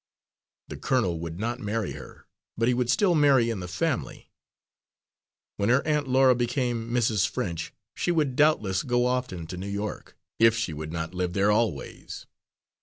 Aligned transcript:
The 0.69 0.77
colonel 0.77 1.19
would 1.19 1.39
not 1.39 1.59
marry 1.59 1.91
her, 1.91 2.25
but 2.57 2.67
he 2.67 2.73
would 2.73 2.89
still 2.89 3.13
marry 3.13 3.51
in 3.51 3.59
the 3.59 3.67
family. 3.67 4.31
When 5.57 5.69
her 5.69 5.85
Aunt 5.85 6.07
Laura 6.07 6.33
became 6.33 6.89
Mrs. 6.89 7.29
French, 7.29 7.71
she 7.93 8.09
would 8.11 8.35
doubtless 8.35 8.81
go 8.81 9.05
often 9.05 9.45
to 9.45 9.57
New 9.57 9.69
York, 9.69 10.17
if 10.39 10.57
she 10.57 10.73
would 10.73 10.91
not 10.91 11.13
live 11.13 11.33
there 11.33 11.51
always. 11.51 12.25